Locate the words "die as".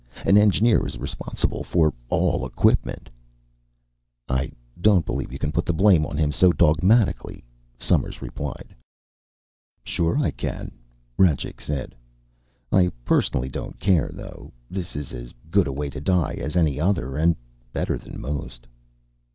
16.01-16.55